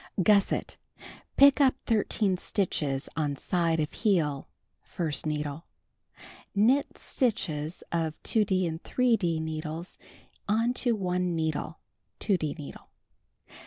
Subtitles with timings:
[0.23, 0.79] Gusset:
[1.37, 4.49] Pick up 13 stitches on side of heel.
[4.97, 5.65] (1st needle.)
[6.55, 9.99] Knit stitches of 2d and 3d needles
[10.49, 11.77] onto one needle.
[12.19, 12.89] (2d needle.)